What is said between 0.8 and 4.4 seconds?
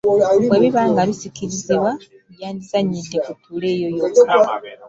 nga bisikirizibwa, byandizannyidde ku ttule eyo yokka.